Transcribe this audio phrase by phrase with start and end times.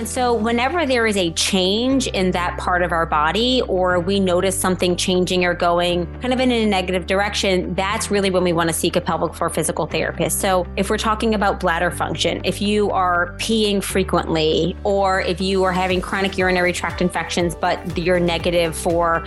[0.00, 4.18] And so, whenever there is a change in that part of our body, or we
[4.18, 8.54] notice something changing or going kind of in a negative direction, that's really when we
[8.54, 10.40] want to seek a pelvic floor physical therapist.
[10.40, 15.64] So, if we're talking about bladder function, if you are peeing frequently, or if you
[15.64, 19.22] are having chronic urinary tract infections, but you're negative for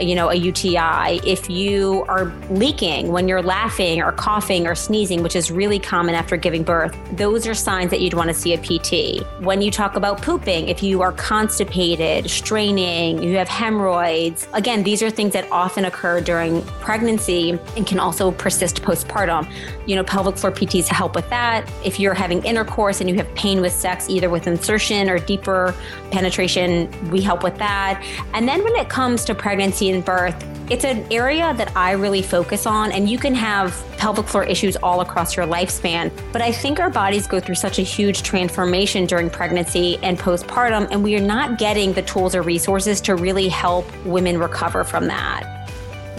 [0.00, 5.22] you know, a UTI, if you are leaking when you're laughing or coughing or sneezing,
[5.22, 8.54] which is really common after giving birth, those are signs that you'd want to see
[8.54, 9.24] a PT.
[9.42, 15.02] When you talk about pooping, if you are constipated, straining, you have hemorrhoids, again, these
[15.02, 19.50] are things that often occur during pregnancy and can also persist postpartum.
[19.86, 21.70] You know, pelvic floor PTs help with that.
[21.84, 25.74] If you're having intercourse and you have pain with sex, either with insertion or deeper
[26.10, 28.02] penetration, we help with that.
[28.34, 30.36] And then when it comes to pregnancy, and birth,
[30.70, 34.76] it's an area that I really focus on, and you can have pelvic floor issues
[34.76, 36.10] all across your lifespan.
[36.32, 40.88] But I think our bodies go through such a huge transformation during pregnancy and postpartum,
[40.90, 45.06] and we are not getting the tools or resources to really help women recover from
[45.06, 45.54] that.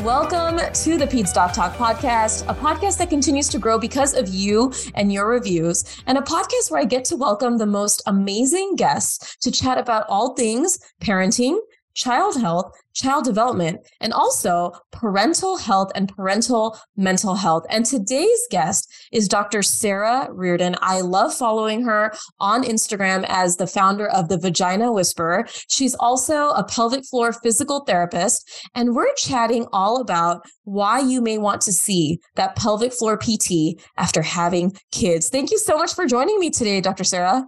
[0.04, 4.30] Welcome to the Peds Doc Talk podcast, a podcast that continues to grow because of
[4.30, 8.78] you and your reviews, and a podcast where I get to welcome the most amazing
[8.78, 11.60] guests to chat about all things parenting,
[11.96, 17.66] child health, child development, and also parental health and parental mental health.
[17.70, 19.62] And today's guest is Dr.
[19.62, 20.76] Sarah Reardon.
[20.82, 25.48] I love following her on Instagram as the founder of the Vagina Whisperer.
[25.70, 31.38] She's also a pelvic floor physical therapist, and we're chatting all about why you may
[31.38, 35.30] want to see that pelvic floor PT after having kids.
[35.30, 37.04] Thank you so much for joining me today, Dr.
[37.04, 37.46] Sarah.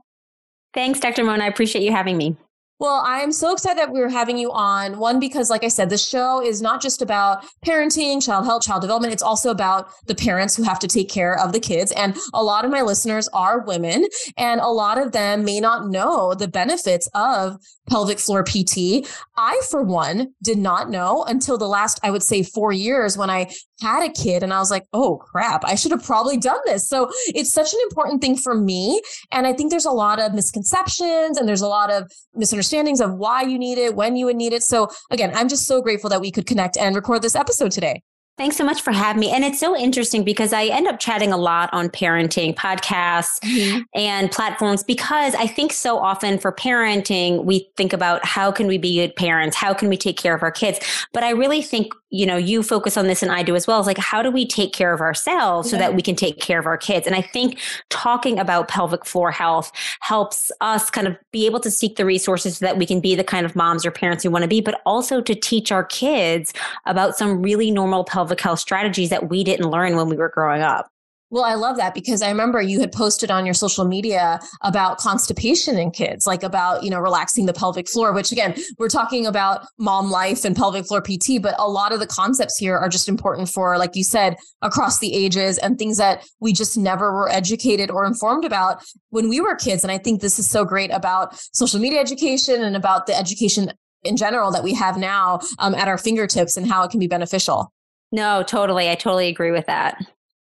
[0.74, 1.24] Thanks, Dr.
[1.24, 1.44] Mona.
[1.44, 2.38] I appreciate you having me.
[2.82, 4.98] Well, I'm so excited that we're having you on.
[4.98, 8.82] One, because like I said, the show is not just about parenting, child health, child
[8.82, 9.14] development.
[9.14, 11.92] It's also about the parents who have to take care of the kids.
[11.92, 15.90] And a lot of my listeners are women, and a lot of them may not
[15.90, 17.60] know the benefits of
[17.92, 19.06] pelvic floor PT.
[19.38, 23.30] I, for one, did not know until the last, I would say, four years when
[23.30, 26.60] I had a kid and I was like, oh crap, I should have probably done
[26.66, 26.88] this.
[26.88, 29.02] So it's such an important thing for me.
[29.32, 33.16] And I think there's a lot of misconceptions and there's a lot of misunderstandings of
[33.16, 34.64] why you need it, when you would need it.
[34.64, 38.02] So again, I'm just so grateful that we could connect and record this episode today.
[38.38, 39.30] Thanks so much for having me.
[39.30, 43.82] And it's so interesting because I end up chatting a lot on parenting podcasts mm-hmm.
[43.94, 48.78] and platforms because I think so often for parenting, we think about how can we
[48.78, 49.56] be good parents?
[49.56, 50.80] How can we take care of our kids?
[51.14, 53.80] But I really think you know, you focus on this and I do as well.
[53.80, 56.60] Is like, how do we take care of ourselves so that we can take care
[56.60, 57.08] of our kids?
[57.08, 57.58] And I think
[57.90, 62.58] talking about pelvic floor health helps us kind of be able to seek the resources
[62.58, 64.60] so that we can be the kind of moms or parents we want to be,
[64.60, 66.54] but also to teach our kids
[66.86, 70.62] about some really normal pelvic health strategies that we didn't learn when we were growing
[70.62, 70.91] up.
[71.32, 74.98] Well, I love that because I remember you had posted on your social media about
[74.98, 79.26] constipation in kids, like about, you know, relaxing the pelvic floor, which again, we're talking
[79.26, 82.90] about mom life and pelvic floor PT, but a lot of the concepts here are
[82.90, 87.14] just important for, like you said, across the ages and things that we just never
[87.14, 89.86] were educated or informed about when we were kids.
[89.86, 93.72] And I think this is so great about social media education and about the education
[94.04, 97.08] in general that we have now um, at our fingertips and how it can be
[97.08, 97.72] beneficial.
[98.12, 98.90] No, totally.
[98.90, 99.98] I totally agree with that.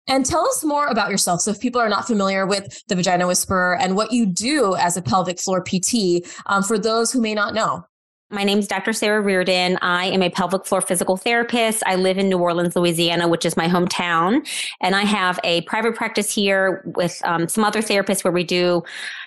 [0.10, 1.42] And tell us more about yourself.
[1.42, 4.98] So, if people are not familiar with the Vagina Whisperer and what you do as
[4.98, 7.86] a pelvic floor PT, um, for those who may not know.
[8.32, 8.94] My name is Dr.
[8.94, 9.80] Sarah Reardon.
[9.82, 11.82] I am a pelvic floor physical therapist.
[11.88, 14.48] I live in New Orleans, Louisiana, which is my hometown.
[14.82, 18.84] And I have a private practice here with um, some other therapists where we do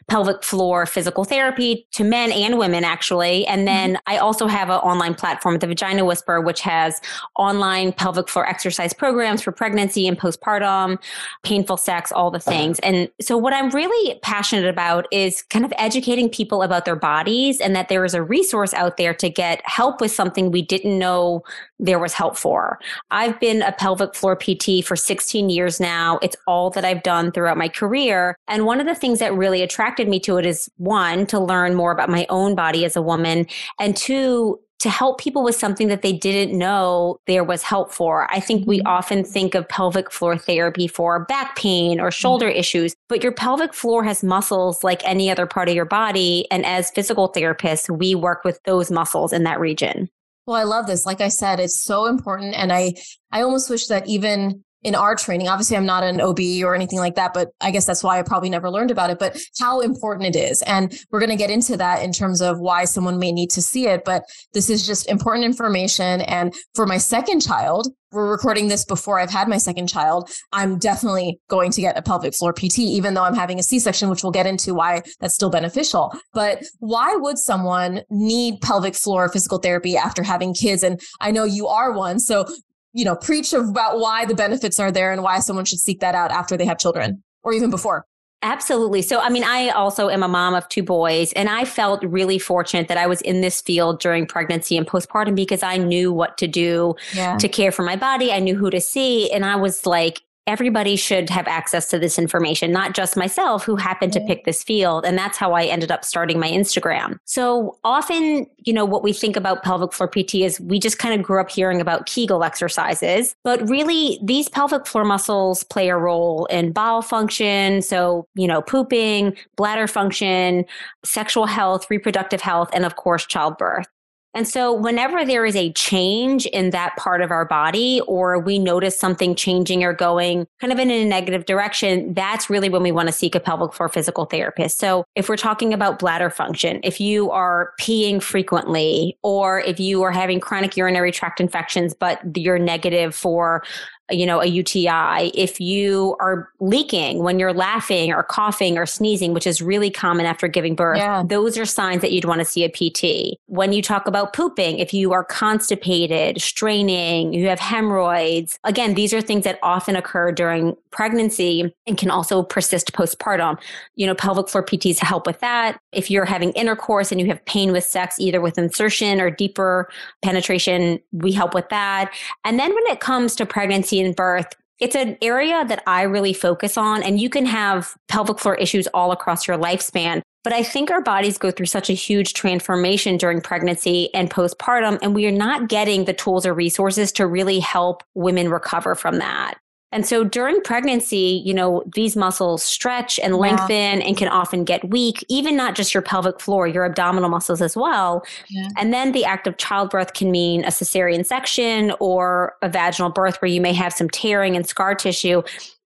[0.07, 3.45] pelvic floor physical therapy to men and women, actually.
[3.47, 4.15] And then mm-hmm.
[4.15, 7.01] I also have an online platform, The Vagina Whisper, which has
[7.37, 11.03] online pelvic floor exercise programs for pregnancy and postpartum,
[11.43, 12.79] painful sex, all the things.
[12.81, 17.61] And so, what I'm really passionate about is kind of educating people about their bodies
[17.61, 20.63] and that there is a resource out out there to get help with something we
[20.63, 21.43] didn't know
[21.79, 22.79] there was help for.
[23.11, 26.19] I've been a pelvic floor PT for 16 years now.
[26.23, 28.37] It's all that I've done throughout my career.
[28.49, 31.75] And one of the things that really attracted me to it is one, to learn
[31.75, 33.47] more about my own body as a woman,
[33.81, 38.29] and two, to help people with something that they didn't know there was help for.
[38.33, 38.89] I think we mm-hmm.
[38.89, 42.59] often think of pelvic floor therapy for back pain or shoulder mm-hmm.
[42.59, 46.49] issues, but your pelvic floor has muscles like any other part of your body.
[46.51, 50.09] And as physical therapists, we work with those muscles in that region.
[50.47, 51.07] Well, I love this.
[51.07, 52.57] Like I said, it's so important.
[52.57, 52.95] And I,
[53.31, 55.49] I almost wish that even in our training.
[55.49, 58.23] Obviously, I'm not an OB or anything like that, but I guess that's why I
[58.23, 60.63] probably never learned about it, but how important it is.
[60.63, 63.63] And we're going to get into that in terms of why someone may need to
[63.63, 64.05] see it.
[64.05, 66.23] But this is just important information.
[66.23, 70.31] And for my second child, we're recording this before I've had my second child.
[70.53, 73.79] I'm definitely going to get a pelvic floor PT, even though I'm having a C
[73.79, 76.13] section, which we'll get into why that's still beneficial.
[76.35, 80.83] But why would someone need pelvic floor physical therapy after having kids?
[80.83, 82.19] And I know you are one.
[82.19, 82.47] So
[82.93, 86.15] you know, preach about why the benefits are there and why someone should seek that
[86.15, 88.05] out after they have children or even before.
[88.45, 89.03] Absolutely.
[89.03, 92.41] So, I mean, I also am a mom of two boys, and I felt really
[92.41, 96.39] fortunate that I was in this field during pregnancy and postpartum because I knew what
[96.39, 97.39] to do yeah.
[97.39, 98.33] to care for my body.
[98.33, 99.31] I knew who to see.
[99.31, 103.77] And I was like, everybody should have access to this information, not just myself who
[103.77, 104.29] happened to mm-hmm.
[104.29, 105.05] pick this field.
[105.05, 107.17] And that's how I ended up starting my Instagram.
[107.25, 111.19] So often, you know, what we think about pelvic floor PT is we just kind
[111.19, 115.97] of grew up hearing about Kegel exercises, but really these pelvic floor muscles play a
[115.97, 117.83] role in bowel function.
[117.83, 120.65] So, you know, pooping, bladder function,
[121.05, 123.87] sexual health, reproductive health, and of course, childbirth.
[124.35, 128.59] And so, whenever there is a change in that part of our body, or we
[128.59, 132.93] notice something changing or going kind of in a negative direction, that's really when we
[132.93, 134.79] want to seek a pelvic floor physical therapist.
[134.79, 140.03] So, if we're talking about bladder function, if you are peeing frequently, or if you
[140.03, 143.63] are having chronic urinary tract infections, but you're negative for
[144.11, 149.33] you know, a UTI, if you are leaking when you're laughing or coughing or sneezing,
[149.33, 151.23] which is really common after giving birth, yeah.
[151.25, 153.39] those are signs that you'd want to see a PT.
[153.47, 159.15] When you talk about pooping, if you are constipated, straining, you have hemorrhoids, again, these
[159.15, 163.59] are things that often occur during pregnancy and can also persist postpartum.
[163.95, 165.79] You know, pelvic floor PTs help with that.
[165.93, 169.89] If you're having intercourse and you have pain with sex, either with insertion or deeper
[170.23, 172.13] penetration, we help with that.
[172.45, 176.33] And then when it comes to pregnancy and birth, it's an area that I really
[176.33, 180.23] focus on, and you can have pelvic floor issues all across your lifespan.
[180.43, 184.99] But I think our bodies go through such a huge transformation during pregnancy and postpartum,
[185.01, 189.19] and we are not getting the tools or resources to really help women recover from
[189.19, 189.55] that.
[189.93, 194.07] And so during pregnancy, you know, these muscles stretch and lengthen yeah.
[194.07, 197.77] and can often get weak, even not just your pelvic floor, your abdominal muscles as
[197.77, 198.25] well.
[198.49, 198.69] Yeah.
[198.79, 203.41] And then the act of childbirth can mean a cesarean section or a vaginal birth
[203.43, 205.43] where you may have some tearing and scar tissue.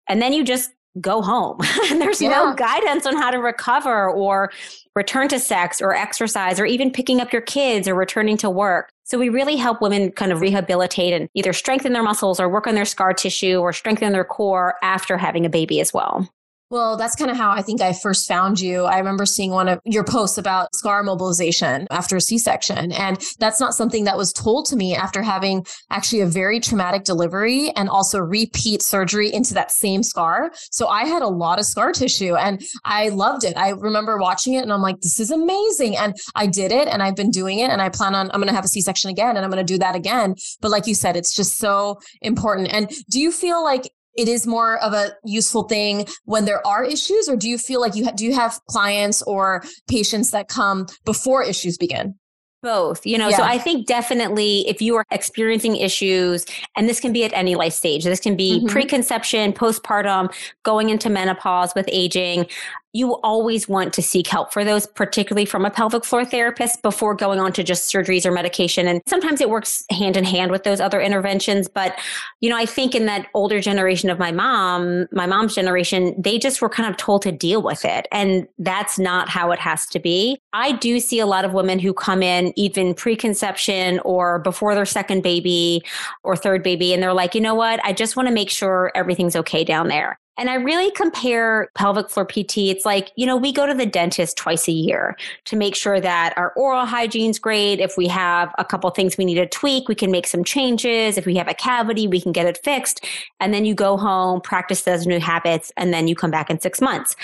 [0.07, 1.59] And then you just go home.
[1.91, 2.29] and there's yeah.
[2.29, 4.53] no guidance on how to recover or
[4.95, 8.91] return to sex or exercise or even picking up your kids or returning to work.
[9.05, 12.67] So we really help women kind of rehabilitate and either strengthen their muscles or work
[12.67, 16.29] on their scar tissue or strengthen their core after having a baby as well.
[16.71, 18.85] Well, that's kind of how I think I first found you.
[18.85, 22.91] I remember seeing one of your posts about scar mobilization after a C section.
[22.91, 27.05] And that's not something that was told to me after having actually a very traumatic
[27.05, 30.53] delivery and also repeat surgery into that same scar.
[30.71, 33.57] So I had a lot of scar tissue and I loved it.
[33.59, 35.97] I remember watching it and I'm like, this is amazing.
[35.97, 38.49] And I did it and I've been doing it and I plan on, I'm going
[38.49, 40.35] to have a C section again and I'm going to do that again.
[40.63, 42.73] But like you said, it's just so important.
[42.73, 46.85] And do you feel like it is more of a useful thing when there are
[46.85, 50.49] issues or do you feel like you ha- do you have clients or patients that
[50.49, 52.15] come before issues begin
[52.63, 53.37] both you know yeah.
[53.37, 57.55] so i think definitely if you are experiencing issues and this can be at any
[57.55, 58.69] life stage this can be mm-hmm.
[58.69, 62.47] preconception postpartum going into menopause with aging
[62.95, 67.15] you always want to seek help for those, particularly from a pelvic floor therapist before
[67.15, 68.87] going on to just surgeries or medication.
[68.87, 71.69] And sometimes it works hand in hand with those other interventions.
[71.69, 71.99] But,
[72.41, 76.39] you know, I think in that older generation of my mom, my mom's generation, they
[76.39, 78.07] just were kind of told to deal with it.
[78.13, 80.39] And that's not how it has to be.
[80.53, 84.87] I do see a lot of women who come in even preconception or before their
[84.87, 85.83] second baby
[86.23, 87.85] or third baby, and they're like, you know what?
[87.85, 90.17] I just want to make sure everything's okay down there.
[90.37, 92.59] And I really compare pelvic floor PT.
[92.59, 96.01] It's like, you know, we go to the dentist twice a year to make sure
[96.01, 97.79] that our oral hygiene's great.
[97.79, 101.17] If we have a couple things we need to tweak, we can make some changes.
[101.17, 103.05] If we have a cavity, we can get it fixed.
[103.39, 106.61] And then you go home, practice those new habits, and then you come back in
[106.61, 107.15] six months.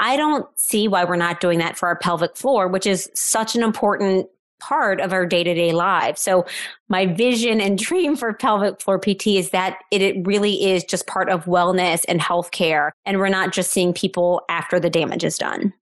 [0.00, 3.54] I don't see why we're not doing that for our pelvic floor, which is such
[3.54, 4.28] an important
[4.60, 6.20] part of our day-to-day lives.
[6.20, 6.46] So
[6.88, 11.06] my vision and dream for pelvic floor PT is that it, it really is just
[11.06, 15.38] part of wellness and healthcare and we're not just seeing people after the damage is
[15.38, 15.72] done.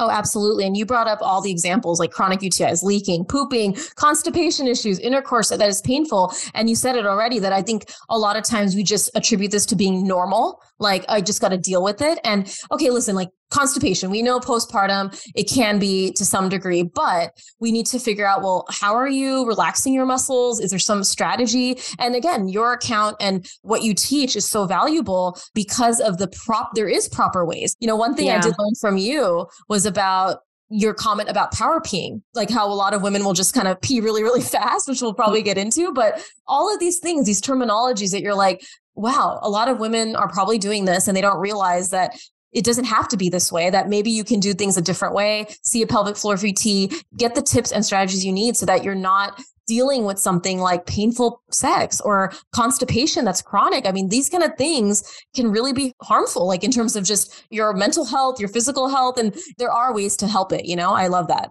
[0.00, 0.66] Oh, absolutely.
[0.66, 5.50] And you brought up all the examples like chronic UTIs, leaking, pooping, constipation issues, intercourse
[5.50, 6.34] that is painful.
[6.52, 9.52] And you said it already that I think a lot of times we just attribute
[9.52, 10.60] this to being normal.
[10.84, 12.20] Like, I just got to deal with it.
[12.22, 17.32] And okay, listen, like constipation, we know postpartum, it can be to some degree, but
[17.58, 20.60] we need to figure out, well, how are you relaxing your muscles?
[20.60, 21.78] Is there some strategy?
[21.98, 26.70] And again, your account and what you teach is so valuable because of the prop,
[26.74, 27.74] there is proper ways.
[27.80, 28.36] You know, one thing yeah.
[28.36, 32.74] I did learn from you was about your comment about power peeing, like how a
[32.74, 35.46] lot of women will just kind of pee really, really fast, which we'll probably mm-hmm.
[35.46, 35.92] get into.
[35.92, 38.64] But all of these things, these terminologies that you're like,
[38.94, 42.18] wow, a lot of women are probably doing this and they don't realize that
[42.52, 45.14] it doesn't have to be this way, that maybe you can do things a different
[45.14, 48.84] way, see a pelvic floor PT, get the tips and strategies you need so that
[48.84, 53.86] you're not dealing with something like painful sex or constipation that's chronic.
[53.86, 55.02] I mean, these kind of things
[55.34, 59.18] can really be harmful, like in terms of just your mental health, your physical health.
[59.18, 60.66] And there are ways to help it.
[60.66, 61.50] You know, I love that.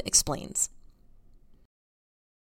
[0.00, 0.70] Explains.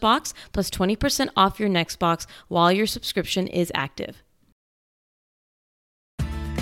[0.00, 4.22] box plus 20% off your next box while your subscription is active.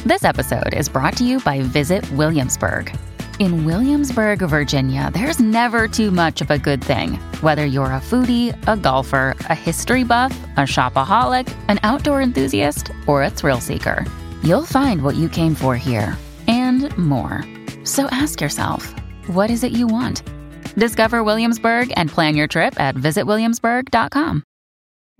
[0.05, 2.97] This episode is brought to you by Visit Williamsburg.
[3.39, 7.15] In Williamsburg, Virginia, there's never too much of a good thing.
[7.43, 13.23] Whether you're a foodie, a golfer, a history buff, a shopaholic, an outdoor enthusiast, or
[13.23, 14.05] a thrill seeker,
[14.43, 16.17] you'll find what you came for here
[16.49, 17.45] and more.
[17.85, 18.95] So ask yourself,
[19.27, 20.23] what is it you want?
[20.75, 24.45] Discover Williamsburg and plan your trip at visitwilliamsburg.com.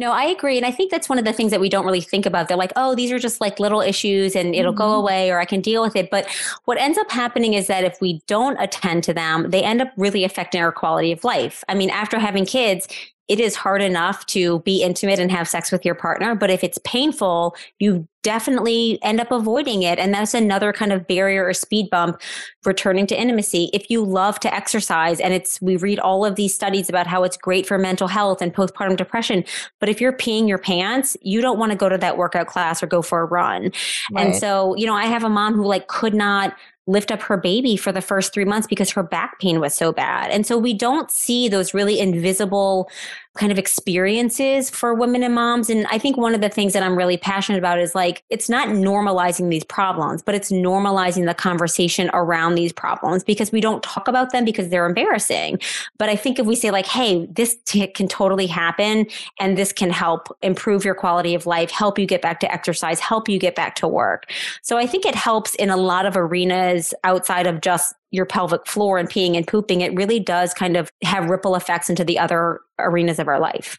[0.01, 0.57] No, I agree.
[0.57, 2.49] And I think that's one of the things that we don't really think about.
[2.49, 4.79] They're like, oh, these are just like little issues and it'll mm-hmm.
[4.79, 6.11] go away or I can deal with it.
[6.11, 6.27] But
[6.65, 9.93] what ends up happening is that if we don't attend to them, they end up
[9.99, 11.63] really affecting our quality of life.
[11.69, 12.89] I mean, after having kids,
[13.31, 16.35] it is hard enough to be intimate and have sex with your partner.
[16.35, 20.01] But if it's painful, you definitely end up avoiding it.
[20.01, 22.21] And that's another kind of barrier or speed bump
[22.65, 23.71] returning to intimacy.
[23.73, 27.23] If you love to exercise and it's, we read all of these studies about how
[27.23, 29.45] it's great for mental health and postpartum depression.
[29.79, 32.83] But if you're peeing your pants, you don't want to go to that workout class
[32.83, 33.71] or go for a run.
[34.11, 34.27] Right.
[34.27, 36.57] And so, you know, I have a mom who like could not
[36.91, 39.93] lift up her baby for the first three months because her back pain was so
[39.93, 40.31] bad.
[40.31, 42.91] And so we don't see those really invisible
[43.39, 45.71] kind of experiences for women and moms.
[45.71, 48.49] And I think one of the things that I'm really passionate about is like, it's
[48.49, 53.85] not normalizing these problems, but it's normalizing the conversation around these problems because we don't
[53.85, 55.61] talk about them because they're embarrassing.
[55.97, 59.07] But I think if we say, like, hey, this t- can totally happen
[59.39, 62.99] and this can help improve your quality of life, help you get back to exercise,
[62.99, 64.31] help you get back to work.
[64.63, 68.67] So I think it helps in a lot of arenas outside of just your pelvic
[68.67, 72.19] floor and peeing and pooping, it really does kind of have ripple effects into the
[72.19, 73.79] other arenas of our life.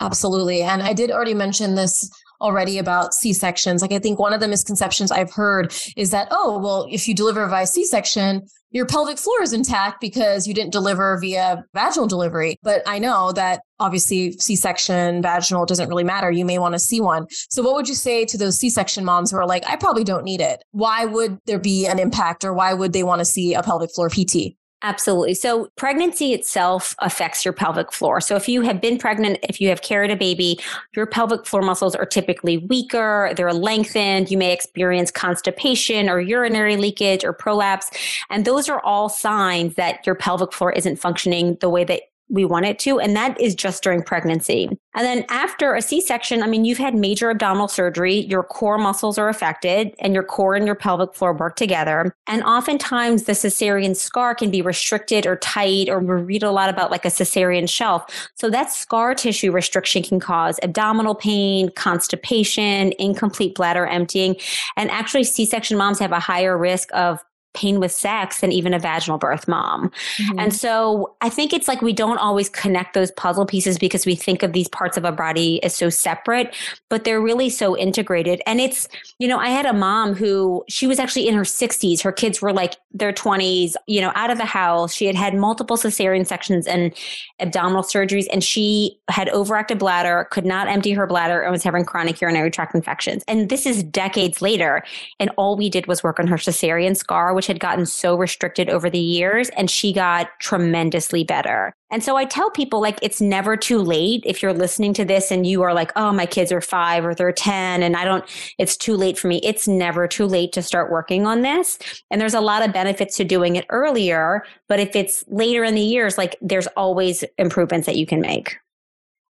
[0.00, 0.62] Absolutely.
[0.62, 3.80] And I did already mention this already about C-sections.
[3.80, 7.14] Like I think one of the misconceptions I've heard is that, oh, well, if you
[7.14, 12.58] deliver via C-section, your pelvic floor is intact because you didn't deliver via vaginal delivery.
[12.62, 16.30] But I know that obviously C-section, vaginal doesn't really matter.
[16.30, 17.26] You may want to see one.
[17.50, 20.24] So what would you say to those C-section moms who are like, I probably don't
[20.24, 20.64] need it?
[20.72, 23.90] Why would there be an impact or why would they want to see a pelvic
[23.94, 24.56] floor PT?
[24.84, 25.32] Absolutely.
[25.32, 28.20] So, pregnancy itself affects your pelvic floor.
[28.20, 30.60] So, if you have been pregnant, if you have carried a baby,
[30.94, 34.30] your pelvic floor muscles are typically weaker, they're lengthened.
[34.30, 37.90] You may experience constipation or urinary leakage or prolapse.
[38.28, 42.44] And those are all signs that your pelvic floor isn't functioning the way that we
[42.44, 42.98] want it to.
[42.98, 44.68] And that is just during pregnancy.
[44.94, 48.78] And then after a C section, I mean, you've had major abdominal surgery, your core
[48.78, 52.14] muscles are affected, and your core and your pelvic floor work together.
[52.26, 56.70] And oftentimes the cesarean scar can be restricted or tight, or we read a lot
[56.70, 58.30] about like a cesarean shelf.
[58.36, 64.36] So that scar tissue restriction can cause abdominal pain, constipation, incomplete bladder emptying.
[64.76, 67.22] And actually, C section moms have a higher risk of
[67.54, 69.90] pain with sex than even a vaginal birth mom.
[70.18, 70.38] Mm-hmm.
[70.38, 74.14] And so I think it's like we don't always connect those puzzle pieces because we
[74.14, 76.54] think of these parts of a body as so separate,
[76.90, 78.42] but they're really so integrated.
[78.46, 82.02] And it's, you know, I had a mom who she was actually in her 60s.
[82.02, 84.92] Her kids were like their 20s, you know, out of the house.
[84.92, 86.92] She had had multiple cesarean sections and
[87.40, 91.84] abdominal surgeries, and she had overactive bladder, could not empty her bladder, and was having
[91.84, 93.22] chronic urinary tract infections.
[93.28, 94.82] And this is decades later.
[95.20, 98.68] And all we did was work on her cesarean scar, which had gotten so restricted
[98.68, 101.74] over the years, and she got tremendously better.
[101.90, 105.30] And so I tell people like it's never too late if you're listening to this
[105.30, 108.24] and you are like, oh, my kids are five or they're 10 and I don't,
[108.58, 109.40] it's too late for me.
[109.44, 111.78] It's never too late to start working on this.
[112.10, 114.44] And there's a lot of benefits to doing it earlier.
[114.66, 118.56] But if it's later in the years, like there's always improvements that you can make.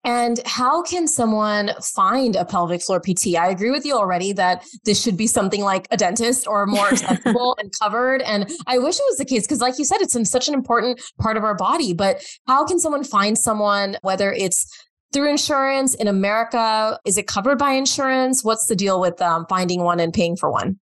[0.04, 3.36] And how can someone find a pelvic floor PT?
[3.38, 6.88] I agree with you already that this should be something like a dentist or more
[6.92, 8.22] accessible and covered.
[8.24, 10.54] And I wish it was the case because, like you said, it's in such an
[10.54, 11.94] important part of our body.
[11.94, 14.68] But how can someone find someone, whether it's
[15.14, 17.00] through insurance in America?
[17.06, 18.44] Is it covered by insurance?
[18.44, 20.80] What's the deal with um, finding one and paying for one?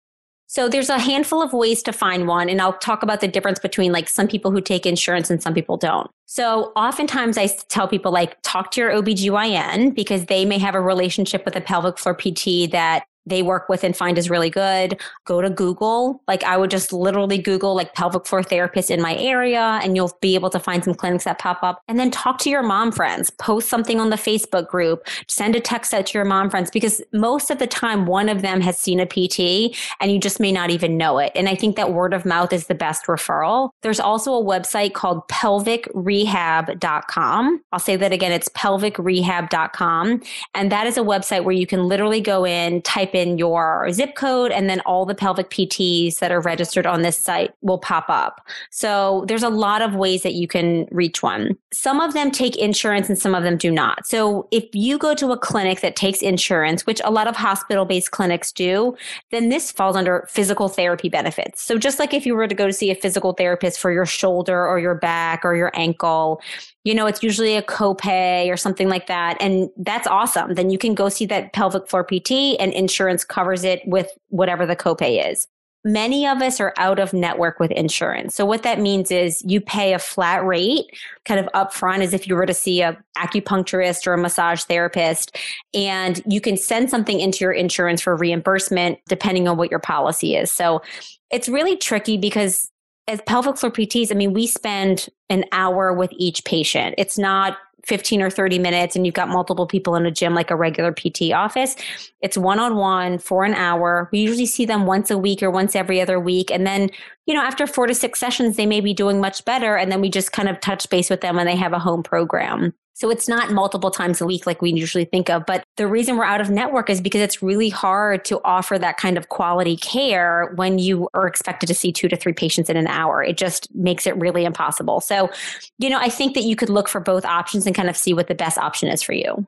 [0.50, 2.50] So there's a handful of ways to find one.
[2.50, 5.54] And I'll talk about the difference between like some people who take insurance and some
[5.54, 6.10] people don't.
[6.26, 10.82] So oftentimes I tell people like talk to your OBGYN because they may have a
[10.82, 15.00] relationship with a pelvic floor PT that they work with and find is really good.
[15.26, 16.22] Go to Google.
[16.28, 20.18] Like I would just literally Google like pelvic floor therapist in my area and you'll
[20.22, 21.82] be able to find some clinics that pop up.
[21.88, 25.60] And then talk to your mom friends, post something on the Facebook group, send a
[25.60, 28.80] text out to your mom friends because most of the time one of them has
[28.80, 31.32] seen a PT and you just may not even know it.
[31.36, 33.70] And I think that word of mouth is the best referral.
[33.82, 37.62] There's also a website called pelvicrehab.com.
[37.72, 38.32] I'll say that again.
[38.32, 40.22] It's pelvicrehab.com.
[40.56, 43.92] And that is a website where you can literally go in, type in in your
[43.92, 47.78] zip code, and then all the pelvic PTs that are registered on this site will
[47.78, 48.48] pop up.
[48.72, 51.58] So there's a lot of ways that you can reach one.
[51.72, 54.08] Some of them take insurance and some of them do not.
[54.08, 57.86] So if you go to a clinic that takes insurance, which a lot of hospital
[57.86, 58.96] based clinics do,
[59.32, 61.62] then this falls under physical therapy benefits.
[61.62, 64.06] So just like if you were to go to see a physical therapist for your
[64.06, 66.42] shoulder or your back or your ankle,
[66.90, 69.40] you know, it's usually a copay or something like that.
[69.40, 70.56] And that's awesome.
[70.56, 74.66] Then you can go see that pelvic floor PT and insurance covers it with whatever
[74.66, 75.48] the copay is.
[75.86, 78.34] Many of us are out of network with insurance.
[78.34, 80.88] So what that means is you pay a flat rate
[81.26, 85.38] kind of upfront as if you were to see a acupuncturist or a massage therapist
[85.76, 90.36] and you can send something into your insurance for reimbursement depending on what your policy
[90.36, 90.52] is.
[90.52, 90.82] So
[91.30, 92.72] it's really tricky because
[93.10, 96.96] as pelvic floor PTs, I mean, we spend an hour with each patient.
[96.98, 100.52] It's not 15 or 30 minutes and you've got multiple people in a gym like
[100.52, 101.76] a regular PT office.
[102.22, 104.10] It's one on one for an hour.
[104.12, 106.52] We usually see them once a week or once every other week.
[106.52, 106.92] And then,
[107.26, 109.76] you know, after four to six sessions, they may be doing much better.
[109.76, 112.04] And then we just kind of touch base with them when they have a home
[112.04, 112.74] program.
[113.00, 115.46] So it's not multiple times a week like we usually think of.
[115.46, 118.98] But the reason we're out of network is because it's really hard to offer that
[118.98, 122.76] kind of quality care when you are expected to see two to three patients in
[122.76, 123.24] an hour.
[123.24, 125.00] It just makes it really impossible.
[125.00, 125.30] So,
[125.78, 128.14] you know, I think that you could look for both options and kind of see
[128.14, 129.48] what the best option is for you.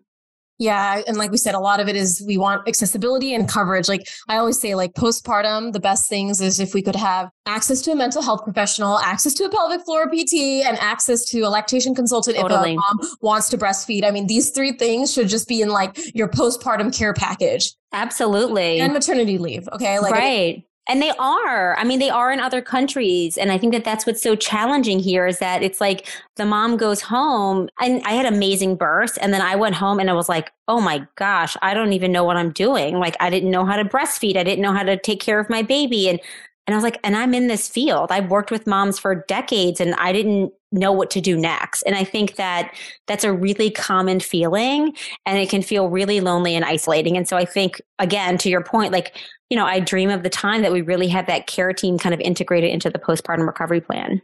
[0.62, 1.02] Yeah.
[1.08, 3.90] And like we said, a lot of it is we want accessibility and coverage.
[3.90, 7.82] Like I always say, like postpartum, the best things is if we could have access
[7.82, 11.50] to a mental health professional, access to a pelvic floor PT, and access to a
[11.50, 12.74] lactation consultant totally.
[12.74, 14.06] if a mom wants to breastfeed.
[14.06, 17.74] I mean, these three things should just be in like your postpartum care package.
[17.92, 18.82] Absolutely.
[18.82, 19.68] And maternity leave.
[19.74, 20.00] Okay.
[20.00, 20.64] Like, right.
[20.88, 21.78] And they are.
[21.78, 23.38] I mean, they are in other countries.
[23.38, 26.76] And I think that that's what's so challenging here is that it's like the mom
[26.76, 29.18] goes home and I had amazing births.
[29.18, 32.12] And then I went home and I was like, oh my gosh, I don't even
[32.12, 32.98] know what I'm doing.
[33.00, 34.38] Like, I didn't know how to breastfeed.
[34.38, 36.10] I didn't know how to take care of my baby.
[36.10, 36.20] And
[36.68, 38.12] and I was like, and I'm in this field.
[38.12, 41.82] I've worked with moms for decades and I didn't know what to do next.
[41.84, 42.74] And I think that
[43.08, 47.18] that's a really common feeling and it can feel really lonely and isolating.
[47.18, 49.18] And so I think, again, to your point, like
[49.52, 52.16] you know, I dream of the time that we really have that care team kind
[52.16, 54.22] of integrated into the postpartum recovery plan.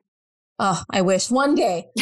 [0.58, 1.90] Oh, I wish one day.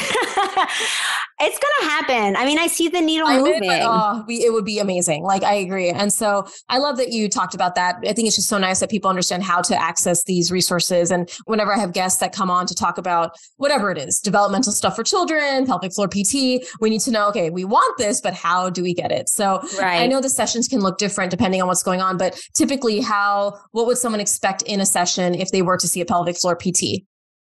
[1.38, 2.38] It's gonna happen.
[2.38, 3.68] I mean, I see the needle I moving.
[3.68, 5.24] But, oh, we, it would be amazing.
[5.24, 7.98] Like I agree, and so I love that you talked about that.
[8.08, 11.12] I think it's just so nice that people understand how to access these resources.
[11.12, 14.72] And whenever I have guests that come on to talk about whatever it is, developmental
[14.72, 17.28] stuff for children, pelvic floor PT, we need to know.
[17.28, 19.28] Okay, we want this, but how do we get it?
[19.28, 20.04] So right.
[20.04, 23.60] I know the sessions can look different depending on what's going on, but typically, how
[23.72, 26.56] what would someone expect in a session if they were to see a pelvic floor
[26.56, 27.04] PT?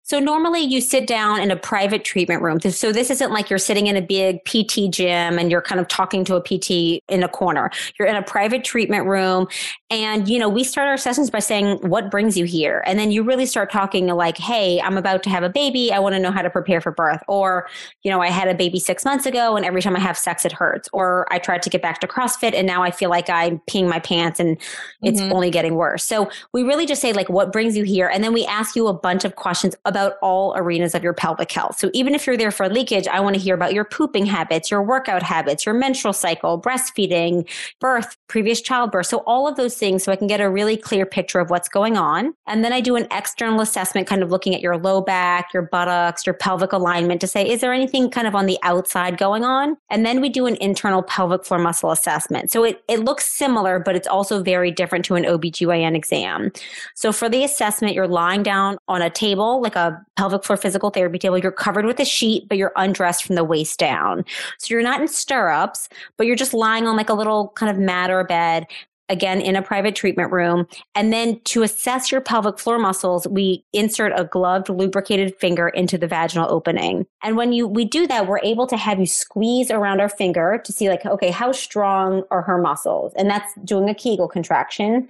[0.06, 2.60] So normally you sit down in a private treatment room.
[2.60, 5.88] So this isn't like you're sitting in a big PT gym and you're kind of
[5.88, 7.72] talking to a PT in a corner.
[7.98, 9.48] You're in a private treatment room
[9.90, 12.84] and you know, we start our sessions by saying what brings you here?
[12.86, 15.92] And then you really start talking like, "Hey, I'm about to have a baby.
[15.92, 17.68] I want to know how to prepare for birth." Or,
[18.04, 20.44] you know, I had a baby 6 months ago and every time I have sex
[20.44, 20.88] it hurts.
[20.92, 23.88] Or I tried to get back to CrossFit and now I feel like I'm peeing
[23.88, 24.56] my pants and
[25.02, 25.32] it's mm-hmm.
[25.32, 26.04] only getting worse.
[26.04, 28.86] So we really just say like what brings you here and then we ask you
[28.86, 31.78] a bunch of questions about about all arenas of your pelvic health.
[31.78, 34.70] So even if you're there for leakage, I want to hear about your pooping habits,
[34.70, 37.48] your workout habits, your menstrual cycle, breastfeeding,
[37.80, 39.06] birth, previous childbirth.
[39.06, 41.70] So all of those things so I can get a really clear picture of what's
[41.70, 42.34] going on.
[42.46, 45.62] And then I do an external assessment, kind of looking at your low back, your
[45.62, 49.44] buttocks, your pelvic alignment to say, is there anything kind of on the outside going
[49.44, 49.78] on?
[49.88, 52.50] And then we do an internal pelvic floor muscle assessment.
[52.50, 56.52] So it, it looks similar, but it's also very different to an OBGYN exam.
[56.94, 59.85] So for the assessment, you're lying down on a table, like a
[60.16, 61.38] pelvic floor physical therapy table.
[61.38, 64.24] You're covered with a sheet, but you're undressed from the waist down.
[64.58, 67.78] So you're not in stirrups, but you're just lying on like a little kind of
[67.78, 68.66] mat or bed
[69.08, 70.66] again in a private treatment room.
[70.94, 75.96] And then to assess your pelvic floor muscles, we insert a gloved, lubricated finger into
[75.98, 77.06] the vaginal opening.
[77.22, 80.60] And when you we do that, we're able to have you squeeze around our finger
[80.64, 83.12] to see like, okay, how strong are her muscles?
[83.16, 85.08] And that's doing a Kegel contraction.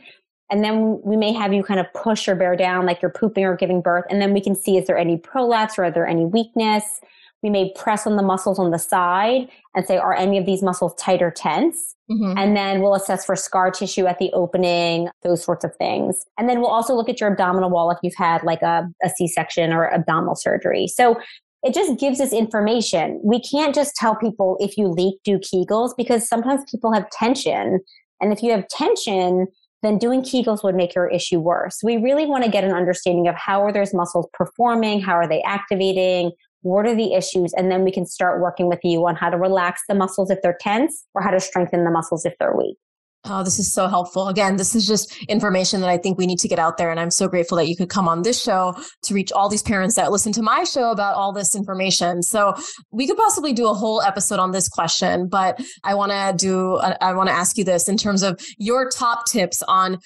[0.50, 3.44] And then we may have you kind of push or bear down like you're pooping
[3.44, 4.04] or giving birth.
[4.08, 7.00] And then we can see is there any prolapse or are there any weakness?
[7.42, 10.62] We may press on the muscles on the side and say, are any of these
[10.62, 11.94] muscles tight or tense?
[12.10, 12.38] Mm-hmm.
[12.38, 16.24] And then we'll assess for scar tissue at the opening, those sorts of things.
[16.38, 19.10] And then we'll also look at your abdominal wall if you've had like a a
[19.10, 20.86] C-section or abdominal surgery.
[20.86, 21.20] So
[21.62, 23.20] it just gives us information.
[23.24, 27.80] We can't just tell people if you leak, do Kegels because sometimes people have tension.
[28.20, 29.48] And if you have tension,
[29.86, 31.78] then doing Kegels would make your issue worse.
[31.82, 35.28] We really want to get an understanding of how are those muscles performing, how are
[35.28, 39.14] they activating, what are the issues, and then we can start working with you on
[39.14, 42.34] how to relax the muscles if they're tense or how to strengthen the muscles if
[42.40, 42.76] they're weak.
[43.28, 44.28] Oh, this is so helpful.
[44.28, 46.90] Again, this is just information that I think we need to get out there.
[46.90, 49.62] And I'm so grateful that you could come on this show to reach all these
[49.62, 52.22] parents that listen to my show about all this information.
[52.22, 52.54] So
[52.90, 56.74] we could possibly do a whole episode on this question, but I want to do,
[56.74, 59.98] uh, I want to ask you this in terms of your top tips on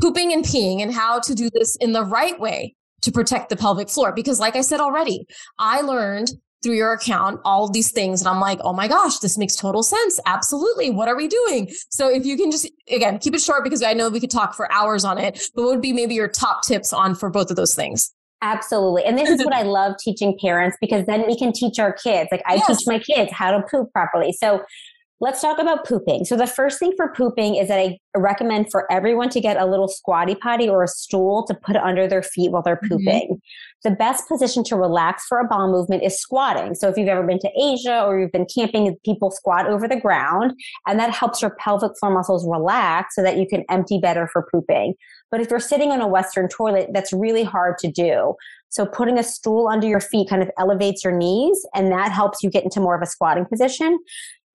[0.00, 3.56] pooping and peeing and how to do this in the right way to protect the
[3.56, 4.12] pelvic floor.
[4.12, 5.26] Because like I said already,
[5.58, 9.18] I learned through your account all of these things and i'm like oh my gosh
[9.18, 13.18] this makes total sense absolutely what are we doing so if you can just again
[13.18, 15.70] keep it short because i know we could talk for hours on it but what
[15.70, 19.04] would be maybe your top tips on for both of those things Absolutely.
[19.04, 22.28] And this is what I love teaching parents because then we can teach our kids.
[22.30, 22.66] Like I yes.
[22.68, 24.32] teach my kids how to poop properly.
[24.32, 24.62] So
[25.20, 26.26] Let's talk about pooping.
[26.26, 29.66] So, the first thing for pooping is that I recommend for everyone to get a
[29.66, 32.88] little squatty potty or a stool to put under their feet while they're mm-hmm.
[32.88, 33.28] pooping.
[33.32, 33.88] Mm-hmm.
[33.88, 36.76] The best position to relax for a bowel movement is squatting.
[36.76, 39.98] So, if you've ever been to Asia or you've been camping, people squat over the
[39.98, 40.52] ground,
[40.86, 44.46] and that helps your pelvic floor muscles relax so that you can empty better for
[44.52, 44.94] pooping.
[45.32, 48.36] But if you're sitting on a Western toilet, that's really hard to do.
[48.70, 52.42] So putting a stool under your feet kind of elevates your knees and that helps
[52.42, 53.98] you get into more of a squatting position.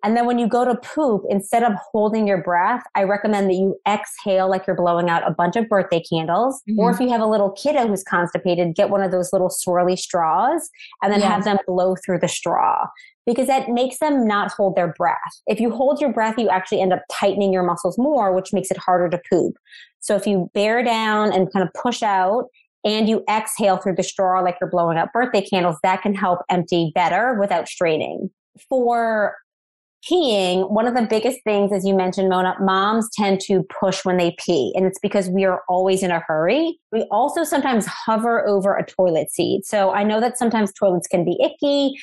[0.03, 3.55] And then when you go to poop, instead of holding your breath, I recommend that
[3.55, 6.61] you exhale like you're blowing out a bunch of birthday candles.
[6.69, 6.79] Mm-hmm.
[6.79, 9.97] Or if you have a little kiddo who's constipated, get one of those little swirly
[9.97, 10.69] straws
[11.01, 11.29] and then yes.
[11.29, 12.85] have them blow through the straw
[13.25, 15.17] because that makes them not hold their breath.
[15.47, 18.71] If you hold your breath, you actually end up tightening your muscles more, which makes
[18.71, 19.55] it harder to poop.
[20.01, 22.49] So if you bear down and kind of push out
[22.83, 26.39] and you exhale through the straw like you're blowing out birthday candles, that can help
[26.49, 28.29] empty better without straining.
[28.69, 29.35] For
[30.09, 34.17] peeing, one of the biggest things, as you mentioned, Mona, moms tend to push when
[34.17, 36.77] they pee, and it's because we are always in a hurry.
[36.91, 39.65] We also sometimes hover over a toilet seat.
[39.65, 41.97] So I know that sometimes toilets can be icky,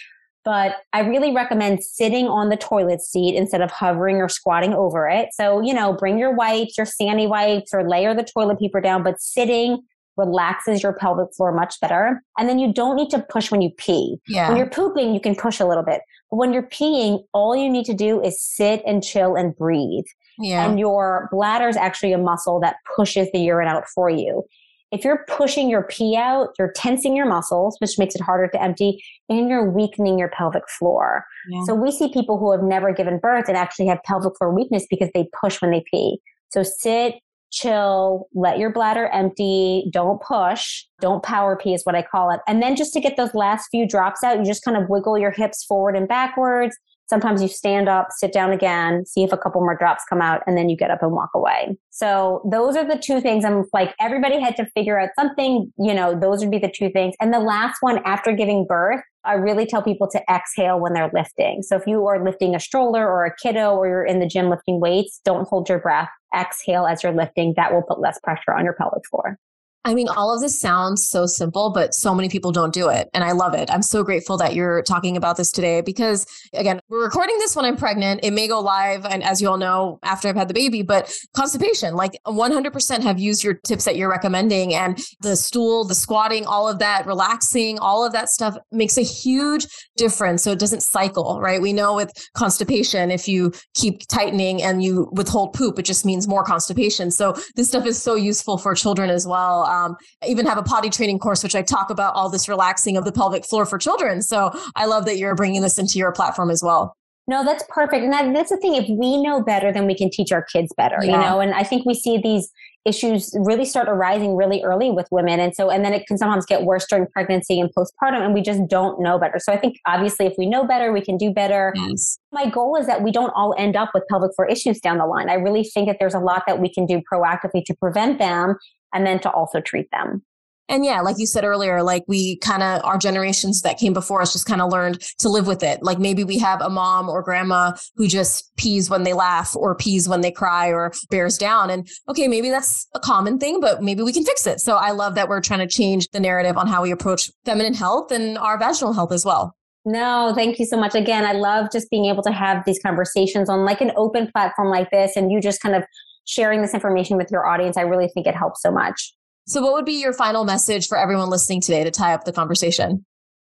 [0.45, 5.07] but I really recommend sitting on the toilet seat instead of hovering or squatting over
[5.07, 5.29] it.
[5.33, 9.03] So, you know, bring your wipes, your sandy wipes, or layer the toilet paper down,
[9.03, 9.83] but sitting
[10.17, 12.23] relaxes your pelvic floor much better.
[12.39, 14.19] And then you don't need to push when you pee.
[14.29, 14.49] Yeah.
[14.49, 16.01] When you're pooping, you can push a little bit.
[16.31, 20.05] When you're peeing, all you need to do is sit and chill and breathe.
[20.39, 20.65] Yeah.
[20.65, 24.45] And your bladder is actually a muscle that pushes the urine out for you.
[24.93, 28.63] If you're pushing your pee out, you're tensing your muscles, which makes it harder to
[28.63, 31.25] empty, and you're weakening your pelvic floor.
[31.49, 31.63] Yeah.
[31.65, 34.87] So we see people who have never given birth and actually have pelvic floor weakness
[34.91, 36.19] because they push when they pee.
[36.51, 37.15] So sit,
[37.51, 42.41] chill, let your bladder empty, don't push, don't power pee is what I call it.
[42.47, 45.19] And then just to get those last few drops out, you just kind of wiggle
[45.19, 46.77] your hips forward and backwards.
[47.09, 50.43] Sometimes you stand up, sit down again, see if a couple more drops come out,
[50.47, 51.77] and then you get up and walk away.
[51.91, 53.45] So those are the two things.
[53.45, 56.89] I'm like, everybody had to figure out something, you know, those would be the two
[56.89, 57.17] things.
[57.21, 61.11] And the last one after giving birth, I really tell people to exhale when they're
[61.13, 61.63] lifting.
[61.63, 64.49] So if you are lifting a stroller or a kiddo or you're in the gym
[64.49, 66.09] lifting weights, don't hold your breath.
[66.35, 67.55] Exhale as you're lifting.
[67.57, 69.39] That will put less pressure on your pelvic floor.
[69.85, 73.09] I mean, all of this sounds so simple, but so many people don't do it.
[73.15, 73.71] And I love it.
[73.71, 77.65] I'm so grateful that you're talking about this today because, again, we're recording this when
[77.65, 78.21] I'm pregnant.
[78.23, 81.11] It may go live, and as you all know, after I've had the baby, but
[81.35, 84.75] constipation, like 100% have used your tips that you're recommending.
[84.75, 89.03] And the stool, the squatting, all of that, relaxing, all of that stuff makes a
[89.03, 89.67] huge
[89.97, 90.43] difference.
[90.43, 91.61] So it doesn't cycle, right?
[91.61, 96.29] We know with constipation, if you keep tightening and you withhold poop, it just means
[96.29, 97.11] more constipation.
[97.11, 100.63] So this stuff is so useful for children as well um, I even have a
[100.63, 103.79] potty training course, which I talk about all this relaxing of the pelvic floor for
[103.79, 104.21] children.
[104.23, 106.97] So I love that you're bringing this into your platform as well.
[107.27, 108.03] No, that's perfect.
[108.03, 108.75] And that, that's the thing.
[108.75, 111.13] If we know better, then we can teach our kids better, yeah.
[111.13, 111.39] you know?
[111.39, 112.51] And I think we see these
[112.85, 115.39] issues really start arising really early with women.
[115.39, 118.41] And so, and then it can sometimes get worse during pregnancy and postpartum, and we
[118.41, 119.39] just don't know better.
[119.39, 121.73] So I think obviously if we know better, we can do better.
[121.77, 122.19] Yes.
[122.33, 125.07] My goal is that we don't all end up with pelvic floor issues down the
[125.07, 125.29] line.
[125.29, 128.57] I really think that there's a lot that we can do proactively to prevent them
[128.93, 130.23] and then to also treat them.
[130.71, 134.23] And yeah, like you said earlier, like we kind of, our generations that came before
[134.23, 135.83] us just kind of learned to live with it.
[135.83, 139.75] Like maybe we have a mom or grandma who just pees when they laugh or
[139.75, 141.71] pees when they cry or bears down.
[141.71, 144.61] And okay, maybe that's a common thing, but maybe we can fix it.
[144.61, 147.75] So I love that we're trying to change the narrative on how we approach feminine
[147.75, 149.57] health and our vaginal health as well.
[149.85, 150.95] No, thank you so much.
[150.95, 154.69] Again, I love just being able to have these conversations on like an open platform
[154.69, 155.83] like this and you just kind of
[156.27, 157.77] sharing this information with your audience.
[157.77, 159.15] I really think it helps so much.
[159.47, 162.33] So, what would be your final message for everyone listening today to tie up the
[162.33, 163.05] conversation?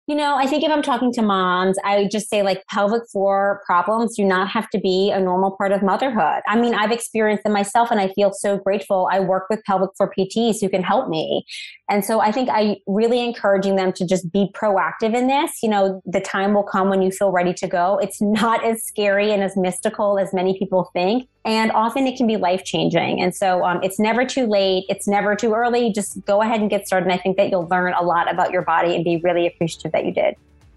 [0.09, 3.61] You know, I think if I'm talking to moms, I just say like pelvic floor
[3.67, 6.41] problems do not have to be a normal part of motherhood.
[6.49, 9.07] I mean, I've experienced them myself and I feel so grateful.
[9.13, 11.45] I work with pelvic floor PTs who can help me.
[11.91, 15.63] And so I think I really encouraging them to just be proactive in this.
[15.63, 17.99] You know, the time will come when you feel ready to go.
[17.99, 21.29] It's not as scary and as mystical as many people think.
[21.49, 23.23] And often it can be life changing.
[23.23, 24.85] And so um, it's never too late.
[24.91, 25.91] It's never too early.
[25.91, 27.07] Just go ahead and get started.
[27.07, 29.93] And I think that you'll learn a lot about your body and be really appreciative
[29.93, 30.37] that you did.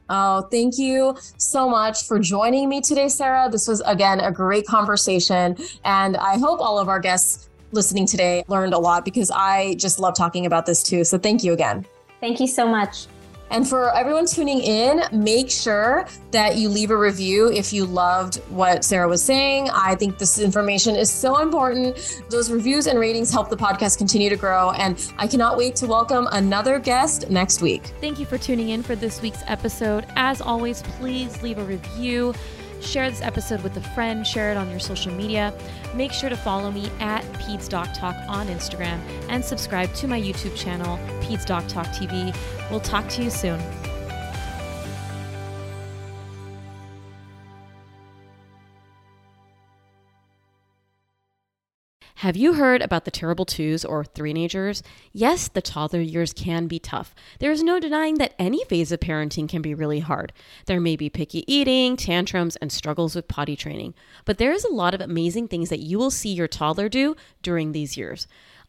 [0.10, 3.50] Oh, thank you so much for joining me today, Sarah.
[3.50, 5.58] This was, again, a great conversation.
[5.84, 10.00] And I hope all of our guests listening today learned a lot because I just
[10.00, 11.04] love talking about this too.
[11.04, 11.86] So thank you again.
[12.22, 13.08] Thank you so much.
[13.52, 18.38] And for everyone tuning in, make sure that you leave a review if you loved
[18.50, 19.70] what Sarah was saying.
[19.74, 22.24] I think this information is so important.
[22.30, 24.72] Those reviews and ratings help the podcast continue to grow.
[24.72, 27.94] And I cannot wait to welcome another guest next week.
[28.00, 30.06] Thank you for tuning in for this week's episode.
[30.16, 32.34] As always, please leave a review
[32.82, 35.54] Share this episode with a friend, share it on your social media.
[35.94, 40.20] Make sure to follow me at Peds Doc Talk on Instagram and subscribe to my
[40.20, 42.36] YouTube channel, Peds Doc Talk TV.
[42.72, 43.62] We'll talk to you soon.
[52.16, 54.84] Have you heard about the terrible twos or three-nagers?
[55.12, 57.16] Yes, the toddler years can be tough.
[57.40, 60.32] There is no denying that any phase of parenting can be really hard.
[60.68, 63.96] There may be picky eating, tantrums, and struggles with potty training.
[64.24, 67.16] But there is a lot of amazing things that you will see your toddler do
[67.42, 68.28] during these years.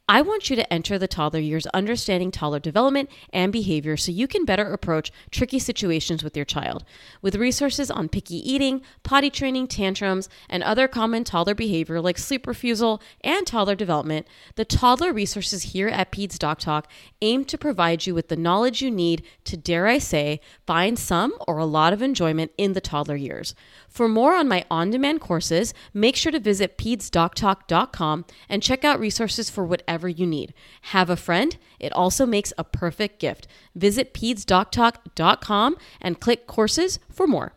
[0.09, 4.27] I want you to enter the toddler years understanding toddler development and behavior so you
[4.27, 6.85] can better approach tricky situations with your child.
[7.23, 12.49] With resources on picky eating, potty training, tantrums, and other common toddler behavior like sleep
[12.49, 18.05] refusal and toddler development, the toddler resources here at Peds Doc Talk aim to provide
[18.05, 21.93] you with the knowledge you need to, dare I say, find some or a lot
[21.93, 23.55] of enjoyment in the toddler years.
[23.93, 28.99] For more on my on demand courses, make sure to visit pedsdoctalk.com and check out
[28.99, 30.55] resources for whatever you need.
[30.83, 33.47] Have a friend, it also makes a perfect gift.
[33.75, 37.53] Visit pedsdoctalk.com and click courses for more.